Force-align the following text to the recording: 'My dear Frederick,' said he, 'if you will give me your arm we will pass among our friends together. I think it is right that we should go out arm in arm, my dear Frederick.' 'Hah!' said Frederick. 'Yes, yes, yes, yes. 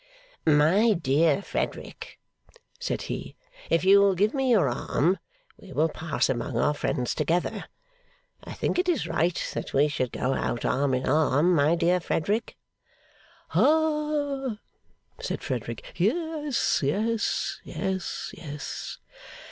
'My 0.47 0.93
dear 0.93 1.43
Frederick,' 1.43 2.19
said 2.79 3.03
he, 3.03 3.35
'if 3.69 3.83
you 3.85 3.99
will 3.99 4.15
give 4.15 4.33
me 4.33 4.49
your 4.49 4.67
arm 4.67 5.19
we 5.59 5.71
will 5.73 5.89
pass 5.89 6.27
among 6.27 6.57
our 6.57 6.73
friends 6.73 7.13
together. 7.13 7.65
I 8.43 8.53
think 8.53 8.79
it 8.79 8.89
is 8.89 9.07
right 9.07 9.39
that 9.53 9.73
we 9.75 9.87
should 9.89 10.11
go 10.11 10.33
out 10.33 10.65
arm 10.65 10.95
in 10.95 11.07
arm, 11.07 11.53
my 11.53 11.75
dear 11.75 11.99
Frederick.' 11.99 12.57
'Hah!' 13.49 14.57
said 15.19 15.43
Frederick. 15.43 15.93
'Yes, 15.95 16.81
yes, 16.81 17.61
yes, 17.63 18.31
yes. 18.35 18.97